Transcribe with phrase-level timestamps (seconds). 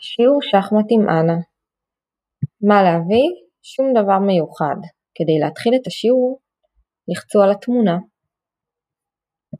[0.00, 1.38] שיעור שחמט עם אנה
[2.68, 3.28] מה להביא?
[3.62, 4.80] שום דבר מיוחד.
[5.14, 6.40] כדי להתחיל את השיעור
[7.08, 7.96] לחצו על התמונה